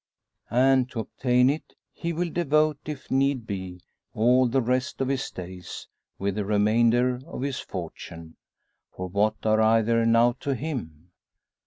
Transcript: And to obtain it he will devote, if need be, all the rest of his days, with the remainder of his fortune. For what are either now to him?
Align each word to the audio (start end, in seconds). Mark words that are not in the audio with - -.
And 0.49 0.89
to 0.89 0.99
obtain 1.01 1.47
it 1.51 1.75
he 1.93 2.11
will 2.11 2.31
devote, 2.31 2.79
if 2.87 3.11
need 3.11 3.45
be, 3.45 3.79
all 4.15 4.47
the 4.47 4.59
rest 4.59 4.99
of 4.99 5.09
his 5.09 5.29
days, 5.29 5.87
with 6.17 6.33
the 6.33 6.43
remainder 6.43 7.19
of 7.27 7.43
his 7.43 7.59
fortune. 7.59 8.35
For 8.95 9.07
what 9.07 9.35
are 9.45 9.61
either 9.61 10.03
now 10.07 10.31
to 10.39 10.55
him? 10.55 11.11